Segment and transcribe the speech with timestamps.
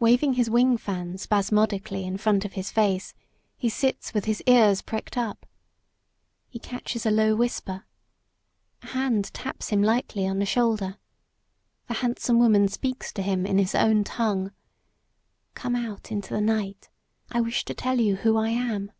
[0.00, 3.12] Waving his wing fan spasmodically in front of his face,
[3.54, 5.44] he sits with his ears pricked up.
[6.48, 7.84] He catches a low whisper.
[8.80, 10.96] A hand taps him lightly on the shoulder.
[11.86, 14.52] The handsome woman speaks to him in his own tongue.
[15.52, 16.88] "Come out into the night.
[17.30, 18.90] I wish to tell you who I am."